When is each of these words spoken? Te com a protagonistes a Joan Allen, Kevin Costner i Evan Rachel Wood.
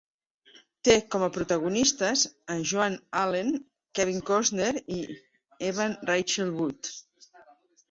Te 0.87 0.93
com 1.15 1.25
a 1.25 1.27
protagonistes 1.35 2.23
a 2.55 2.55
Joan 2.71 2.97
Allen, 3.25 3.53
Kevin 4.01 4.25
Costner 4.31 4.73
i 4.97 4.99
Evan 5.71 5.97
Rachel 6.13 6.53
Wood. 6.59 6.95